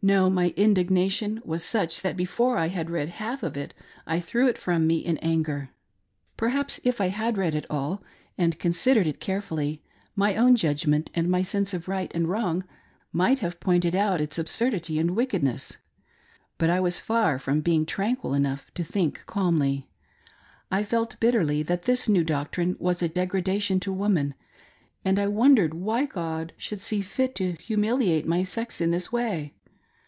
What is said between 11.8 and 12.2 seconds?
right